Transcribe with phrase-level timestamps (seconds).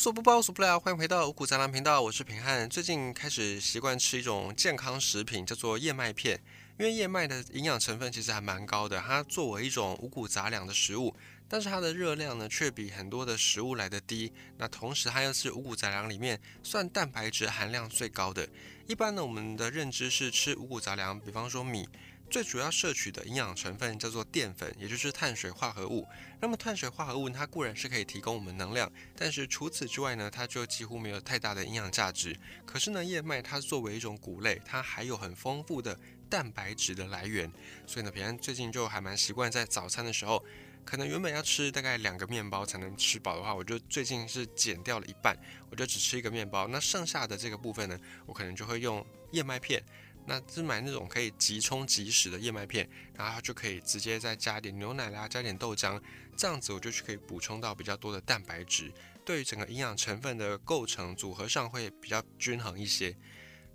[0.00, 2.66] 说不包说不了，欢迎回到五谷杂粮频道，我是平汉。
[2.70, 6.40] 最近开始习惯吃一种健康食品，叫做燕麦片。
[6.78, 11.14] 因为燕麦的营养成分其实还蛮高的，它作为一种五谷杂粮的食物，
[11.46, 14.32] 但是它的热量呢却比很多的食物来的低。
[14.56, 18.48] 那同时它又是五谷杂粮里面算蛋白质含量最高的。
[18.86, 21.86] 一般呢，我们的认知是吃五谷杂粮，比方说米。
[22.30, 26.06] 最主要摄取的营养成分叫做淀粉，也就是碳水化合物。
[26.40, 32.38] 那么碳水化合物它固然是可以提供我们能量，但是除此之外呢，它就几乎没有太大的营养价值。
[32.64, 35.98] 可是呢，燕麦它作为一种谷类，它还有很丰富的
[36.28, 37.50] 蛋白质的来源。
[37.84, 40.44] 所以呢，平安最近就还蛮习惯在早餐的时候，
[40.84, 45.36] 可能原本要吃大概两个面包才能吃饱的话，我就最近是减掉了一半，
[45.68, 46.68] 我就只吃一个面包。
[46.68, 49.82] 那剩下的这个部分呢，我可能就会用燕麦片。
[50.26, 56.00] 那是买那种可以即冲即食的燕麦片，然后就可以直接再加点牛奶啦，加点豆浆，
[56.36, 58.92] 这样子我就去可以补充到比较多的蛋白质，
[59.24, 63.16] 对于整个营养成分的构成组合上会比较均衡一些。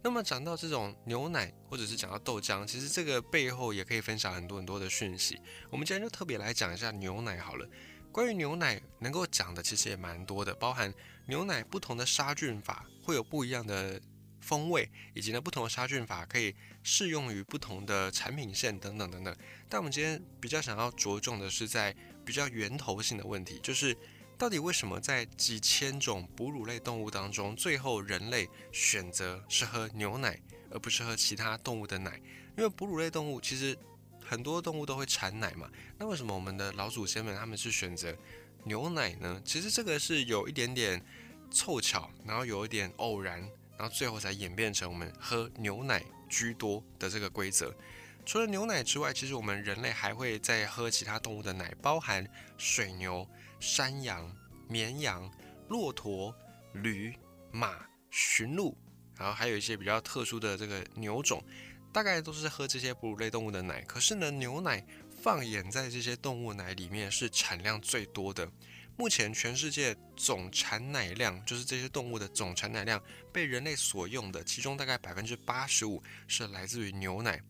[0.01, 5.39] 那么讲到这种牛奶或者是讲到豆浆，其实这个背后也可以分享很多很多的讯息。
[5.69, 7.67] 我们今天就特别来讲一下牛奶好了。
[8.11, 10.93] 关于牛奶能够讲的其实也蛮多的，包含
[11.27, 13.99] 牛奶不同的杀菌法会有不一样的。
[14.45, 19.35] 风味以及呢不同的杀菌法可以适用于不同的产品线等等等等。
[19.67, 23.97] 但我们今天比较想要着重的是在比较源头性的问题，就是
[24.37, 32.21] 到底为什么在几千种哺乳类动物当中，最后人类选择是喝牛奶而不是喝其他动物的奶？
[32.55, 33.75] 因为哺乳类动物其实
[34.23, 38.15] 很多动物都会产奶嘛，那为什么我们的老祖先们他们是选择
[38.63, 39.41] 牛奶呢？
[39.43, 41.03] 其实这个是有一点点
[41.49, 43.49] 凑巧，然后有一点偶然。
[43.77, 47.73] 然后最后才演变成我们喝牛奶居多的这个规则。
[48.25, 53.27] 除了牛奶之外，其实我们人类还会在喝其他动物的奶，包含水牛、
[53.59, 54.35] 山羊、
[54.67, 55.31] 绵羊、
[55.67, 56.35] 骆驼、
[56.73, 57.15] 驴、
[57.51, 58.75] 马、驯鹿，
[59.15, 61.43] 然后还有一些比较特殊的这个牛种，
[61.93, 63.81] 大概都是喝这些哺乳类动物的奶。
[63.81, 64.83] 可是呢，牛奶
[65.21, 68.49] 放眼在这些动物奶里面是产量最多的。
[68.97, 73.01] 目前全世界总产奶量，就是这些动物的总产奶量
[73.33, 77.41] 被人类所用的，其中大概百分之八十五是来自于牛奶。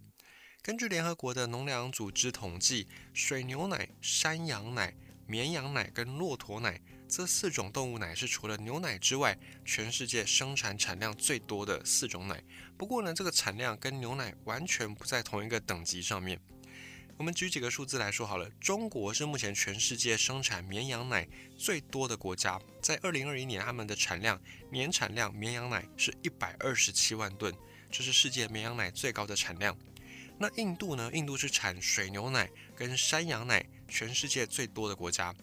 [0.64, 4.92] 根据联合国的农粮组织统计，水牛奶、山羊奶、
[5.28, 12.44] 绵羊奶跟骆驼奶这四种动物奶是除了牛奶之外，全世界生产产量最多的四种奶。
[12.76, 16.42] 不过呢，这个产量跟牛奶完全不在同一个等级上面。
[17.18, 21.26] 我们举几个数字来说好了，中国是目前全世界生产绵羊奶
[21.58, 24.40] 最多的国家，在二零二一年，他们的产量
[24.70, 27.56] 年产量绵羊奶是一百二十七万吨，
[27.90, 29.78] 这是世界绵羊奶最高的产量。
[30.38, 31.10] 那印度呢？
[31.14, 35.34] 印度是产水牛奶跟山羊奶全世界最多的国家，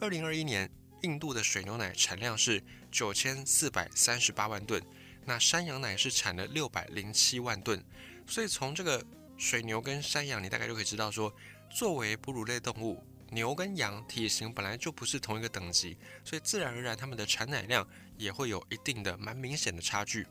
[0.00, 0.70] 二零二一年，
[1.02, 4.82] 印度的水牛奶产量是九千四百三十八万吨，
[5.26, 7.84] 那山羊奶是产了六百零七万吨，
[8.26, 9.04] 所以从这个。
[9.38, 11.32] 水牛跟山羊，你大概就可以知道说，
[11.70, 20.26] 作为哺乳类动物，牛跟羊体型本来就不是同一个等级，所以自然而然它们的产奶量也会有一定的蛮明显的差距。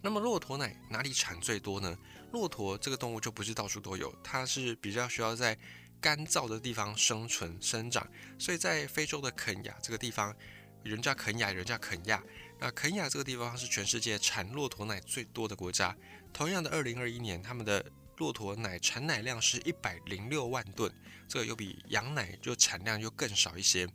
[0.00, 1.96] 那么骆驼奶哪里产最多呢？
[2.32, 5.56] 骆驼这个动物就不是到处都有，它是比较需要在
[6.00, 8.04] 干燥的地方生存生长，
[8.38, 10.34] 所以在非洲的肯亚这个地方，
[10.82, 12.20] 人叫肯亚，人叫肯亚。
[12.58, 15.94] 那肯亚这个地方是全世界产骆驼奶最多的国家。
[16.32, 17.84] 同样的，二零二一年他们的
[18.16, 20.92] 骆驼奶产奶量是一百零六万吨，
[21.26, 23.88] 这个又比羊奶就产量又更少一些。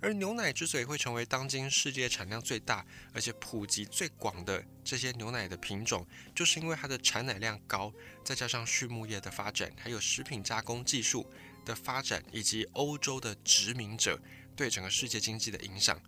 [0.00, 6.04] 而牛奶之所以会成为当今世界产量最大而且普及最广的这些牛奶的品种，
[6.34, 7.92] 就是因为它的产奶量高，
[8.24, 11.24] 再加上畜牧业的发展，还有食品加工技术
[11.64, 14.20] 的发展，以及欧洲的殖民者
[14.56, 16.00] 对整个世界经济的影响。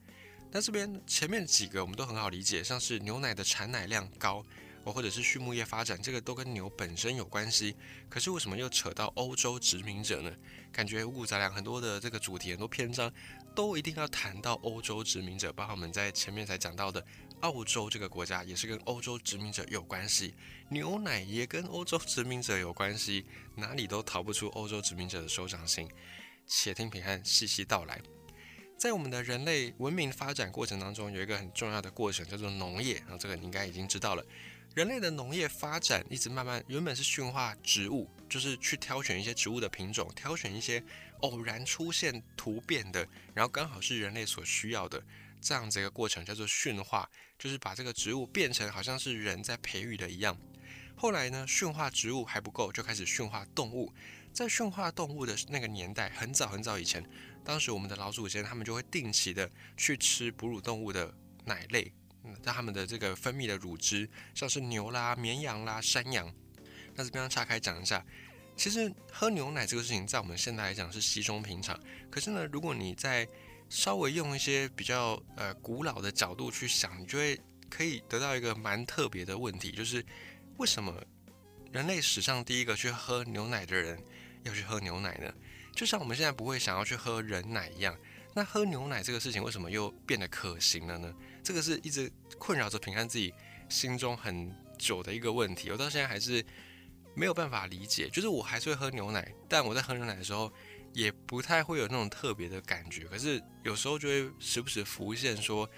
[0.50, 4.44] 那这边前面几个我们都很好理解，像是牛奶的产奶量高。
[4.92, 7.74] 或者是畜牧业发展，这个都跟牛本身有关系。
[8.08, 10.32] 可是为什么又扯到欧洲殖民者呢？
[10.72, 13.12] 感觉五谷杂粮很多的这个主题，很多篇章
[13.54, 15.52] 都一定要谈到欧洲殖民者。
[15.52, 17.04] 包括我们在前面才讲到的
[17.40, 20.34] 澳洲这个国家，也是跟欧洲殖民者有关系。
[20.70, 23.24] 牛奶也跟欧洲殖民者有关系，
[23.54, 25.88] 哪里都逃不出欧洲殖民者的手掌心。
[26.46, 28.00] 且听平汉细细道来。
[28.76, 34.26] 在我们的人类文明发展过程当中，有一个很重要的过程叫做农业，然后这个你应该已经知道了。
[34.74, 40.82] 人类的农业发展一直慢慢，原本是驯化植物，就是去挑选一些植物的品种，挑选一些
[41.20, 45.00] 偶然出现突变的，然后刚好是人类所需要的
[45.40, 50.36] 这样子一个过程，叫做驯化，就是把这个植物变成好像是人在培育的一样。
[50.96, 53.94] 后来呢，驯化植物还不够，就开始驯化动物。
[54.32, 57.04] 在驯化动物的那个年代，很早很早以前，
[57.44, 61.92] 当时我们的老祖先他们就会定期的去吃哺乳动物的奶类，
[62.24, 66.32] 嗯，在他们的这个分泌的乳汁，像是牛啦、绵羊啦、山羊。
[66.94, 68.04] 那这边要岔开讲一下，
[68.56, 71.78] 其实喝牛奶这个事情在我们现在来讲是稀松平常，
[72.10, 73.26] 可是呢，如果你在
[73.68, 80.04] 稍微用一些比较呃古老的角度去想，你就会可以得到一个蛮特别的问题，就是
[80.58, 80.94] 为什么
[81.72, 83.98] 人类史上第一个去喝牛奶的人
[84.44, 85.34] 要去喝牛奶呢？
[85.74, 87.98] 就像我们现在不会想要去喝人奶一样，
[88.34, 91.14] 那喝牛奶这个事情为什么又变得可行了呢？
[91.42, 93.32] 这个是一直困扰着平安自己
[93.68, 96.44] 心中很久的一个问题，我到现在还是
[97.14, 98.08] 没有办法理解。
[98.08, 100.52] 就是我还是会喝牛奶，但我在喝牛奶的时候。
[100.96, 105.68] 也不太会有那种特别的感觉，可是有时候就会时不时浮现说，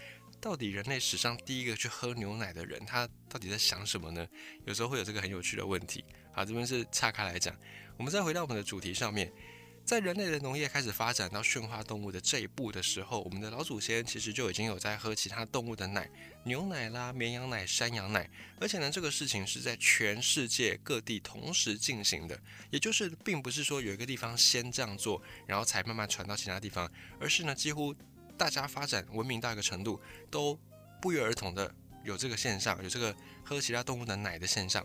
[0.42, 4.28] 到底人类史上第一个去喝牛奶的人，他到底在想什么呢？
[4.66, 6.04] 有时候会有这个很有趣的问题。
[6.34, 7.56] 好，这边是岔开来讲，
[7.96, 9.32] 我们再回到我们的主题上面。
[9.86, 16.10] 在人类的农业开始发展到驯化动物的这一步的时候，我们的老祖先其实就已经有在喝其他动物的奶，
[16.42, 18.28] 牛奶啦、绵羊奶、山羊奶，
[18.60, 22.36] 而且呢，这个事情是在全世界各地同时进行的，
[22.70, 26.90] 也就是并不是说有一个地方先这样做，然后才慢慢传到其他地方，
[27.20, 27.94] 而是呢，几乎
[28.36, 30.58] 大家发展文明到一个程度，都
[31.00, 31.72] 不约而同的
[32.02, 34.84] 有这个现象，有这个喝其他动物的奶的现象。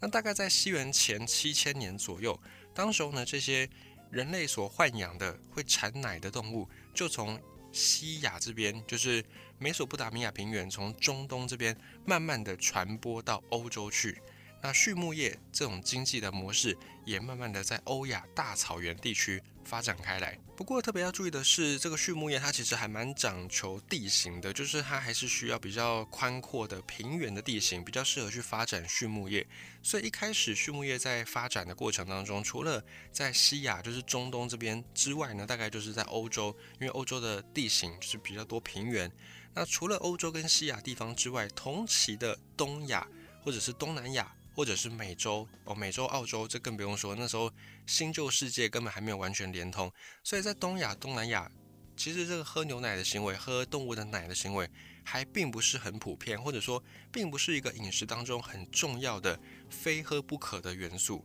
[0.00, 2.36] 那大概在西元前七千年左右，
[2.74, 3.70] 当时候呢，这些
[4.12, 7.40] 人类所豢养的会产奶的动物，就从
[7.72, 9.24] 西亚这边，就是
[9.58, 11.74] 美索不达米亚平原，从中东这边
[12.04, 14.20] 慢慢的传播到欧洲去。
[14.62, 16.76] 那畜牧业这种经济的模式，
[17.06, 20.38] 也慢慢的在欧亚大草原地区发展开来。
[20.56, 29.46] 不过特别要注意的是，这个畜牧业它其实还蛮讲求地形的，就是它还是需要比较宽阔的平原的地形，比较适合去发展畜牧业。
[29.82, 39.10] 所以一开始畜牧业在发展的过程当中，除了在西亚，就是中东这边之外呢，大概就是在欧洲，因为欧洲的地形是比较多平原。
[39.54, 43.06] 那除了欧洲跟西亚地方之外，同期的东亚
[43.42, 44.32] 或者是东南亚。
[44.54, 47.14] 或者是美洲哦，美洲、澳洲，这更不用说。
[47.14, 47.52] 那时候
[47.86, 51.50] 新旧世界根本还没有完全连通，所以在东亚、东南亚，
[51.96, 54.68] 其实这个喝牛奶的行为、喝动物的奶的行为，
[55.02, 59.38] 还并不是很普遍，或者说并不是一个饮食当中很重要的、
[59.70, 61.24] 非喝不可的元素。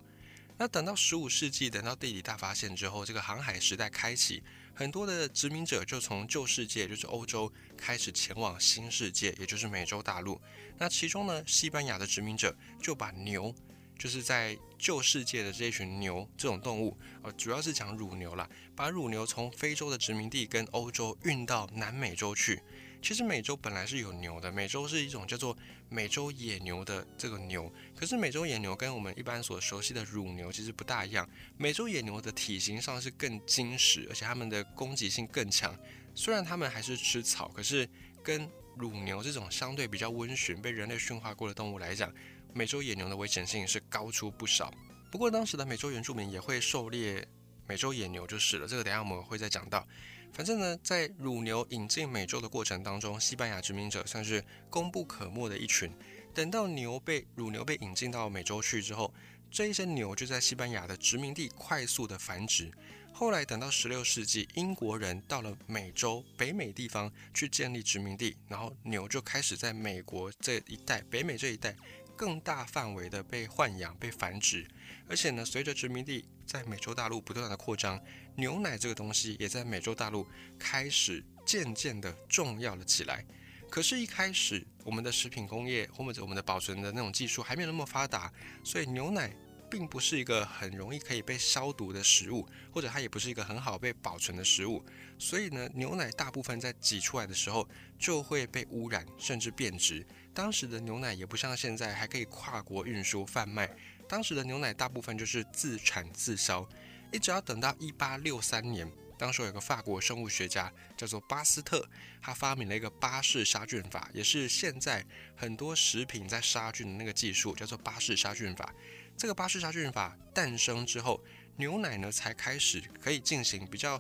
[0.58, 4.42] 那等到十五世纪，等到地理大发现之后，这个航海时代开启。
[4.78, 10.40] 很多的殖民者就从旧世界，就是欧洲，开始前往新世界，也就是美洲大陆。
[10.78, 13.52] 那其中呢，西班牙的殖民者就把牛，
[13.98, 22.62] 就是在旧世界的这一群牛这种动物，呃，主要是讲乳牛啦，把乳牛从非洲的殖民地跟欧洲运到南美洲去。
[23.02, 25.58] 其实美洲本来是有牛的，美洲是一种叫做
[25.90, 27.72] 美洲野牛的这个牛。
[27.96, 31.28] 可是美洲野牛跟我们一般所熟悉的乳牛其实不大一样。
[31.58, 35.78] 美洲野牛的体型上是更精实，而且它们的攻击性更强。
[36.14, 37.88] 虽然它们还是吃草，可是
[38.24, 42.12] 跟乳牛这种相对比较温驯、被人类驯化过的动物来讲，
[42.54, 44.74] 美洲野牛的危险性是高出不少。
[45.12, 47.26] 不过当时的美洲原住民也会狩猎
[47.68, 49.88] 美洲野牛就是了，这个等下我们会再讲到。
[50.34, 55.92] 反正呢，在乳牛引进美洲的过程当中，西班牙殖民者算是功不可没的一群。
[56.34, 59.12] 等到牛被乳牛被引进到美洲去之后，
[59.50, 62.72] 这一些牛就在西班牙的殖民地快速的繁殖。
[63.12, 71.76] 后来等到十六世纪，英国人到了美洲北美地方去建立殖民地，然后牛就开始在美国这一带、北美这一带
[72.18, 74.68] 更大范围的被豢养、被繁殖。
[75.08, 78.02] 而且呢，随着殖民地在美洲大陆不断的扩张，
[78.36, 80.28] 牛奶这个东西也在美洲大陆
[80.60, 83.24] 开始渐渐的重要了起来。
[83.70, 88.32] 可是，一开始我们的食品工业或者我们的保存的那种技术还没有那么发达，
[88.64, 89.32] 所以牛奶
[89.70, 94.84] 并不是一个很容易可以被消毒的食物，或者它也不是一个很好被保存的食物。
[95.20, 100.06] 所以呢，牛奶大部分在挤出来的时候就会被污染，甚至变质。
[100.34, 103.70] 当时的牛奶也不像现在还可以跨国运输贩卖。
[104.08, 106.68] 当时的牛奶大部分就是自产自销，
[107.12, 111.86] 一直要等到一八六三年，当时有个法国生物学家叫做巴斯特，
[112.22, 115.04] 他发明了一个巴氏杀菌法，也是现在
[115.36, 118.74] 很多食品在杀菌的那个技术，叫做巴氏杀菌法。
[119.18, 121.20] 这个巴氏杀菌法诞生之后，
[121.56, 124.00] 牛奶呢才开始可以进行比较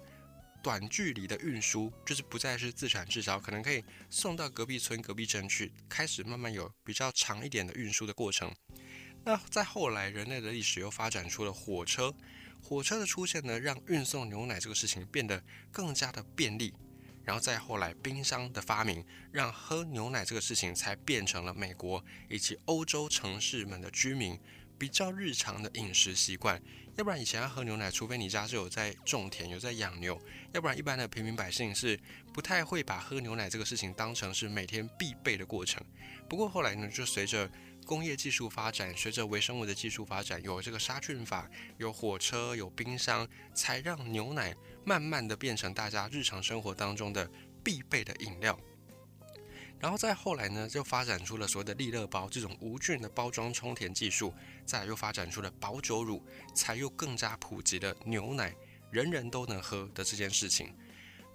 [0.61, 8.53] 短距离的运输，就是不再是自产自销，可能可以送到隔壁村、隔壁镇去，开始慢慢有比较长一点的运输的过程。
[9.25, 12.13] 那在后来，人类的历史又发展出了火车。
[12.61, 16.71] 火车的出现呢，让运送牛奶这个事情变得更加的便利。
[17.23, 24.39] 然后再后来，冰箱的发明，让喝牛奶这个事情才变成了美国以及欧洲城市们的居民
[24.77, 26.61] 比较日常的饮食习惯。
[26.95, 30.19] 要不然以前要喝牛奶，除非你家是有在种田、有在养牛，
[30.53, 31.99] 要不然一般的平民百姓是
[32.33, 35.79] 不太会把喝牛奶这个事情当成是每天必备的过程。
[36.27, 37.47] 不过后来呢，就随着
[37.85, 47.29] 工业技术发展，随着微生物的技术发展，有这个杀菌法，有火车，有冰箱，才让牛奶慢慢的变成大家日常生活当中的
[47.63, 48.59] 必备的饮料。
[49.79, 54.33] 然后再后来呢，就发展出了所谓的利乐包这种无菌的包装充填技术，
[54.65, 58.55] 再又发展出了保酒乳，才又更加普及了牛奶
[58.89, 60.73] 人人都能喝的这件事情。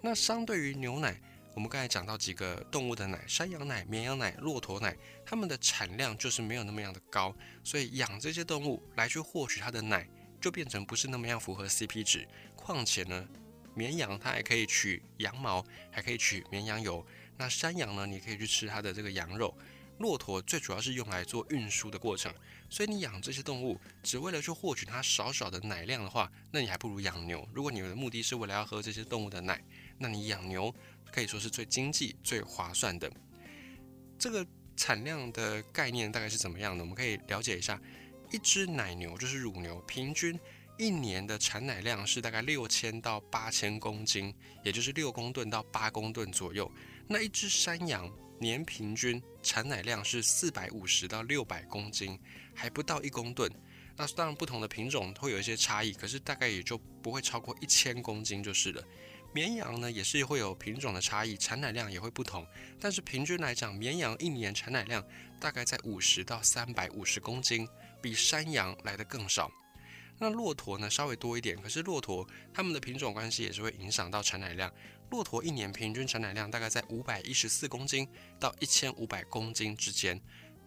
[0.01, 1.17] 那相对于牛奶，
[1.55, 4.93] 我们刚才讲到几个动物的奶，山羊奶、绵羊奶、骆驼奶，
[5.25, 7.33] 它们的产量就是没有那么样的高，
[7.63, 10.05] 所以养这些动物来去获取它的奶，
[10.41, 12.27] 就变成不是那么样符合 CP 值。
[12.57, 13.25] 况且呢，
[13.73, 17.05] 绵羊它还可以取羊毛，还可以取绵羊油。
[17.43, 18.05] 那山羊呢？
[18.05, 19.53] 你可以去吃它的这个羊肉。
[19.97, 22.33] 骆驼最主要是用来做运输的过程，
[22.69, 27.45] 所以你养这些动物只为了去获取它少少的奶量的话，那你还不如养牛。
[27.53, 29.61] 如果你的目的是为了要喝这些动物的奶，
[29.97, 30.73] 那你养牛
[31.11, 33.11] 可以说是最经济、最划算的。
[34.17, 34.47] 这个
[34.77, 36.81] 产量的概念大概是怎么样的？
[36.81, 37.77] 我们可以了解一下。
[38.31, 40.39] 一只奶牛就是乳牛，平均
[40.77, 44.33] 一年的产奶量是大概六千到八千公斤，
[44.63, 46.71] 也就是六公吨到八公吨左右。
[47.07, 52.19] 那一只山羊年平均产奶量是四百五十到六百公斤，
[52.55, 53.51] 还不到一公吨。
[53.95, 58.83] 那当然不同的品种会有一些差异，可是大概也就不会超过一千公斤就是了。
[59.33, 62.45] 绵羊呢也是会有品种的差异，产奶量也会不同，
[62.79, 65.03] 但是平均来讲，绵羊一年产奶量
[65.39, 67.67] 大概在五十到三百五十公斤，
[68.01, 69.51] 比山羊来的更少。
[70.19, 74.71] 那骆驼呢稍微多一点，可是骆驼它们的品种关系也是会影响到产奶量。
[75.09, 78.07] 骆驼一年平均产奶量大概在五百一十四公斤
[78.39, 80.19] 到一千五百公斤之间，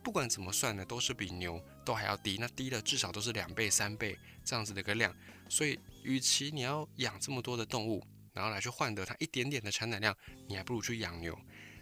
[0.03, 2.37] 不管怎么算呢，都是比牛都还要低。
[2.38, 5.15] 那低的至少都是两倍、三倍这样子的一个量。
[5.49, 11.37] 所以，与其你要养这么多的动物，然后来去换得它一点点的产奶量，你还不如去养牛。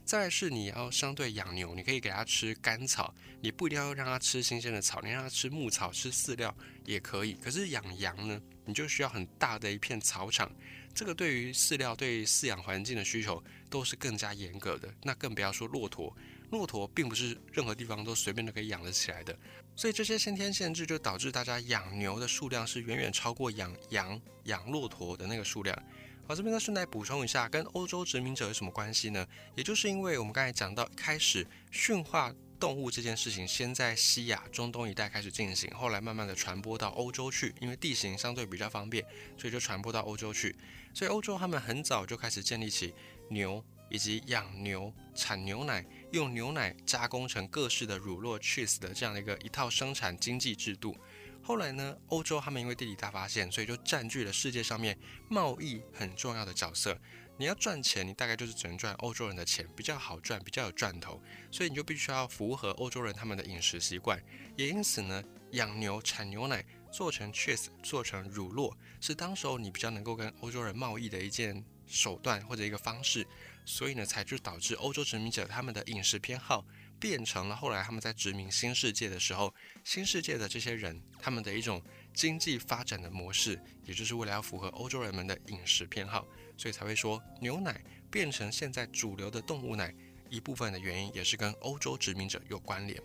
[0.04, 7.32] 再是你要相对养牛，你可以给它吃干草，你不一定要让它吃新鲜的草，你让它吃牧草、吃饲料也可以。
[7.34, 10.50] 可是养羊呢，你就需要很大的一片草场。
[10.94, 16.14] 这个对于饲料、对饲养环境的需求都是更加严格的，那更不要说骆驼。
[16.50, 19.36] 骆驼并不是任何地方都随便都可以养得起来的，
[19.74, 25.76] 所以这些先天限制就导致大家养牛的数量是远远超过养羊、养骆驼的那个数量。
[26.26, 29.26] 好，这边呢顺带补充一下，跟欧洲殖民者有什么关系呢？
[29.54, 32.34] 也就是因为我们刚才讲到，开始驯化。
[32.56, 39.04] 动物这件事情先在西亚、中东一带开始进行，后来慢慢的传播到欧洲去，因为地形相对比较方便，
[39.36, 40.54] 所以就传播到欧洲去。
[40.94, 42.94] 所以欧洲他们很早就开始建立起
[43.28, 50.96] 牛以及养牛、产牛奶、用牛奶加工成各式的乳酪 cheese 的这样的一个一套生产经济制度。
[51.46, 54.98] 后来呢，欧洲他们因为地理大发现，所以就占据了世界上面
[55.28, 56.98] 贸易很重要的角色。
[57.36, 64.18] 你要赚钱，你大概就是只能赚欧洲人的钱，比较好赚，比较有赚头，所以你就必须要符合欧洲人他们的饮食习惯。
[64.56, 73.26] 也因此呢，养牛产牛奶做成 cheese，做成乳酪，是当时候你比较能够跟欧洲人贸易的一件手段或者一个方式。
[73.66, 76.64] 所以呢，才就导致欧洲殖民者他们的饮食偏好
[76.98, 81.82] 变成了后来他们在殖民新世界的时候，新世界的这些人他们的一种
[82.14, 86.26] 经济发展的模式，也就是为了要符合欧洲人们的饮食偏好。
[86.56, 89.92] 所以才会说牛奶变成现在主流的动物奶
[90.30, 93.02] 一部分的原因，也是跟欧洲殖民者有关联。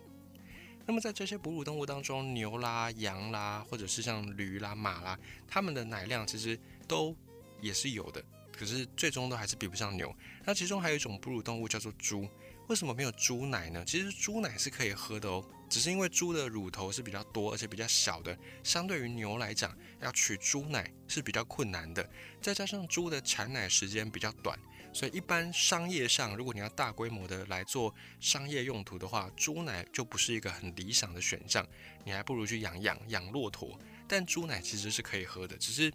[0.85, 5.17] 那么在这些哺乳动物当中，牛啦、羊啦，或者是像驴啦、马啦，
[5.47, 7.15] 它们的奶量其实都
[7.59, 10.15] 也是有的，可是最终都还是比不上牛。
[10.45, 12.29] 那其中还有一种哺乳动物叫做猪。
[12.69, 13.83] 为什么没有猪奶呢？
[13.83, 22.07] 其实猪奶是可以喝的哦，只是因为猪的乳头是比较多，而且比较小的，相对于牛来讲，要取猪奶是比较困难的。
[22.39, 24.55] 再加上猪的产奶时间比较短，
[24.93, 31.67] 所以一般商业上，如果你要大规模的来做商业用途的话，猪奶就不是一个很理想的选项。
[32.05, 33.79] 你还不如去养羊、养骆驼。
[34.07, 35.91] 但猪奶其实是可以喝的，只是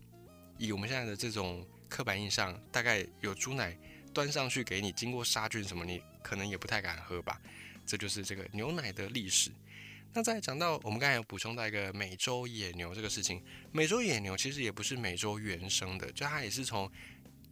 [0.59, 3.79] 以我们现在的这种刻板印象，大概有猪奶。
[4.15, 7.39] 端上去给你，经过杀菌什么，你可能也不太敢喝吧。
[7.85, 9.51] 这就是这个牛奶的历史。
[10.15, 13.43] 那再讲到我们刚才有补充到一个美洲野牛这个事情，
[13.73, 16.89] 美洲野牛其实也不是美洲原生的，就它也是从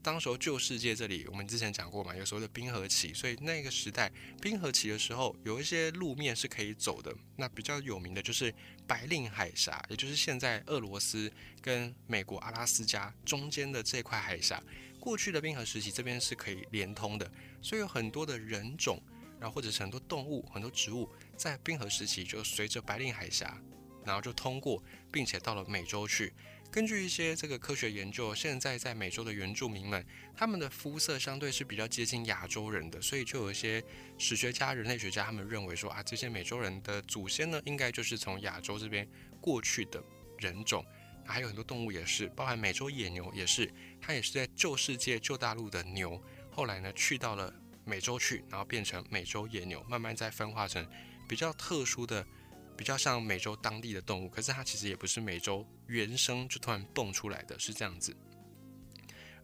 [0.01, 7.13] 当时候旧世界这里，我们之前讲过嘛，有时候的冰河期，所以那个时代冰河期的时候，有一些路面是可以走的。
[7.37, 8.55] 那比较有名的就是
[8.87, 14.63] 白令海峡，也就是现在俄罗斯跟美国阿拉斯加中间的这块海峡。
[15.03, 17.29] 过去的冰河时期，这边是可以连通的，
[17.61, 19.03] 所以有很多的人种，
[19.41, 23.61] 然后或者是很多动物、很多植物，在冰河时期就随着白令海峡
[24.05, 24.81] 然后就通过，
[25.11, 26.33] 并且到了美洲去。
[26.71, 30.07] 根据一些这个科学研究，现在在美洲的原住民们，
[30.37, 33.83] 他们的肤色相对是比较接近亚洲人的，所以就有一些
[34.19, 39.07] 史学家、人类学家他们认为说啊，这些美洲人的祖先呢，应该就是从亚洲这边
[39.41, 40.01] 过去的
[40.39, 40.87] 人种。
[41.25, 47.53] 还有很多动物也是，包含美洲野牛也是，它也是在旧世界、旧大陆的牛，后来呢去到了
[47.85, 50.87] 美洲去，然后变成美洲野牛，慢慢再分化成
[51.29, 52.27] 比较特殊的。
[52.75, 58.17] 比较像美洲当地的动物，可是它其实也不是美洲原生就突然蹦出来的，是这样子。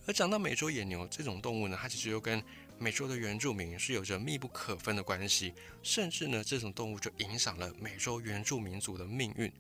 [0.06, 2.42] 而讲到美洲野牛这种动物呢，它其实又跟
[2.78, 9.52] 美洲的原住民是有着密不可分的关系，甚至呢，这种动物就影响了美洲原住民族的命运。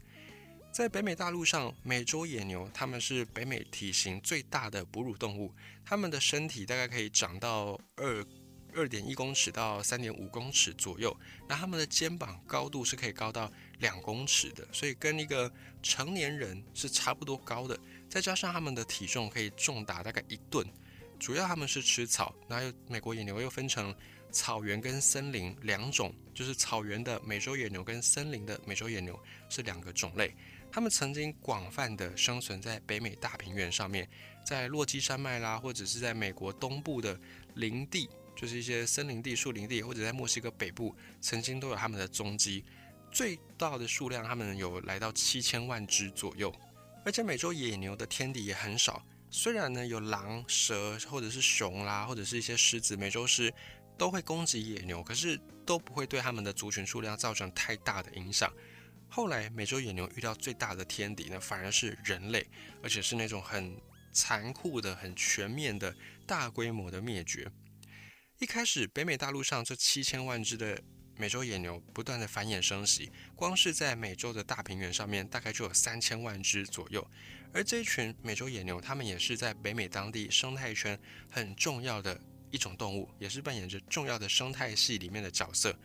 [0.72, 5.52] 在北美大陆上，美洲野牛它们是北美体型最大的哺乳动物，
[5.84, 8.24] 它们的身体大概可以长到二。
[8.74, 11.16] 二点一公尺到三点五公尺左右，
[11.48, 15.50] 那它们的肩膀高度是可以高到两公尺的，所以跟一个
[15.82, 17.76] 成年人是差不多高的。
[18.10, 20.64] 再加上它们的体重可以重达大概一吨，
[21.18, 22.32] 主要它们是吃草。
[22.46, 23.92] 那又美国野牛又分成
[24.30, 30.36] 草原跟森林两种，就是草原的美洲野牛跟森林的美洲野牛是两个种类。
[30.70, 34.08] 他们曾经广泛的生存在北美大平原上面，
[34.44, 37.18] 在落基山脉啦，或者是在美国东部的
[37.54, 38.08] 林地。
[38.36, 42.64] 就是一些森林地、树林地，或者在墨西哥北部，曾经都有他们的踪迹。
[43.10, 46.54] 最大的数量，他们有来到七千万只左右。
[47.04, 53.52] 而且美洲野牛的天敌也很少，虽然呢有狼、蛇，或者是熊啦，或者是一些狮子、美洲狮
[53.96, 58.52] 都会攻击野牛，可是都不会对他们的族群数量造成太大的影响。
[59.08, 62.46] 后来美洲野牛遇到最大的天敌呢，反而是人类，
[62.82, 63.76] 而且是那种很
[64.12, 65.94] 残酷的、很全面的
[66.26, 67.50] 大规模的灭绝。
[68.38, 70.80] 一开始，北美大陆上这七千万只的
[71.16, 77.04] 美洲野牛不断的繁衍生息，光是在美洲的大平原上面，大概就有三千万只左右。
[77.52, 80.96] 而这一群美洲野牛，它们也是在北美当地生态圈
[81.28, 82.20] 很重要的
[82.52, 85.76] 一种动物，也是扮演着重要的生态系里面的角色。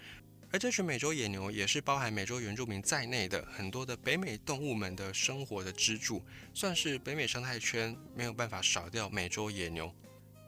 [0.53, 9.91] 而这群美洲野牛，也是包含美洲原住民在内的很多的北美动物们的生活的支柱，算是北美生态圈没有办法少掉美洲野牛。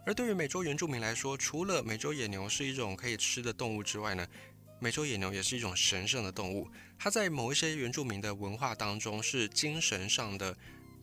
[0.06, 4.28] 而对于美洲原住民来说，除了美洲野牛是一种可以吃的动物之外呢，
[4.80, 6.70] 美洲野牛也是一种神圣的动物。
[7.00, 10.56] 它在某一些原住民的文化当中是精神上的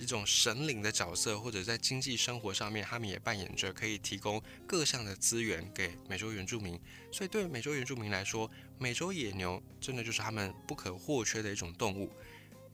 [0.03, 6.79] 一种神灵的角色，或者在经济生活上面，他们也扮演着可以提供各项的资源给美洲原住民。
[7.12, 12.12] 所以对美洲原住民来说，美洲野牛真的就是他们不可或缺的一种动物。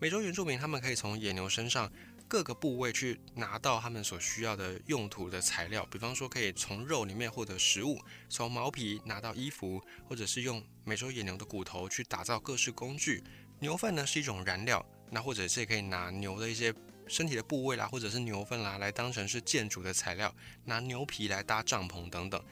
[0.00, 1.92] 美洲原住民他们可以从野牛身上。
[2.30, 13.24] 各个部位去拿到他们所需要的用途的材料，比方说可以从肉里面获得食物，从毛皮拿到衣服，或者是用美洲野牛的骨头去打造各式工具。
[13.60, 16.70] 牛粪呢是一种燃料，那或者是可以拿牛的一些
[17.08, 22.42] 身体的部位啦，或者是牛粪啦来当成是建筑的材料，拿牛皮来搭帐篷等等。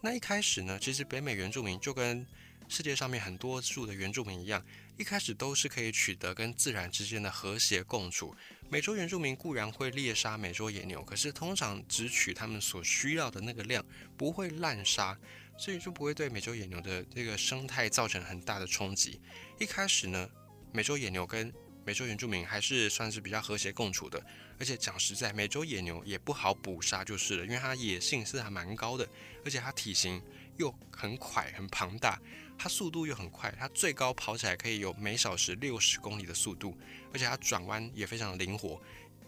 [0.00, 2.26] 那一开始呢，其实北美原住民就跟
[2.68, 4.64] 世界上面很多数的原住民一样，
[4.96, 8.34] 一开始都是可以取得跟自然之间的和谐共处。
[8.68, 13.84] 美洲原住民固然会猎杀美洲野牛，可是通常只取他们所需要的那个量，
[14.16, 15.16] 不会滥杀，
[15.58, 19.20] 所以就不会对美洲野牛的这个生态造成很大的冲击。
[19.60, 20.28] 一开始呢，
[20.72, 21.52] 美洲野牛跟
[21.84, 24.24] 美洲原住民还是算是比较和谐共处的，
[24.58, 29.08] 而且讲实在，美洲野牛也不好捕杀就是了，因为它野性是还蛮高的，
[29.44, 30.22] 而且它体型
[30.58, 32.20] 又很快很庞大。
[32.56, 36.78] 它速度又很快，它最高跑起来可以有每小时六十公里的速度，
[37.12, 38.80] 而且它转弯也非常灵活。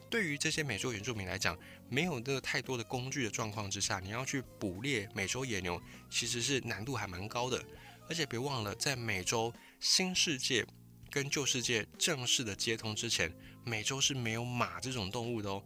[0.08, 7.60] 对于这些美洲原住民来讲，没有那个太多的工具的状况之下，你要去捕猎美洲野牛，其实是难度还蛮高的。
[8.08, 10.64] 而且别忘了，在美洲新世界
[11.14, 13.32] 跟旧世界正式的接通之前，
[13.64, 15.62] 美洲是没有马这种动物的哦。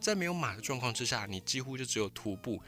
[0.00, 2.60] 在没有马的状况之下，你几乎就只有徒步。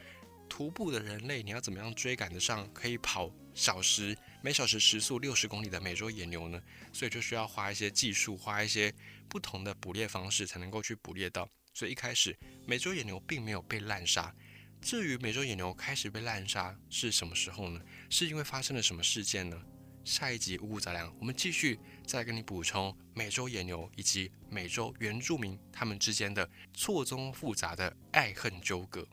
[0.48, 4.16] 徒步的人类，你要怎么样追赶得上可以跑小时？
[4.40, 8.94] 每小时时速六十公里的美洲野牛呢，所以就需要花一些技术，花一些
[9.28, 11.48] 不同的捕猎方式才能够去捕猎到。
[11.74, 14.32] 所以一开始美洲野牛并没有被滥杀。
[14.80, 17.80] 至于美洲野牛开始被滥杀是什么时候呢？
[18.08, 19.60] 是因为发生了什么事件呢？
[20.04, 29.06] 下一集五谷杂粮，我们继续再跟你补充美洲野牛以及美洲原住民他们之间的错综复杂的爱恨纠葛。